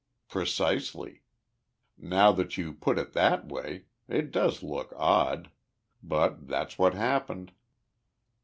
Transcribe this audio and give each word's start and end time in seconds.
"Precisely. 0.27 1.21
Now 1.95 2.31
that 2.31 2.57
you 2.57 2.73
put 2.73 2.97
it 2.97 3.13
that 3.13 3.49
way, 3.49 3.85
it 4.07 4.31
does 4.31 4.63
look 4.63 4.91
odd. 4.97 5.51
But 6.01 6.47
that's 6.47 6.79
what 6.79 6.95
happened." 6.95 7.51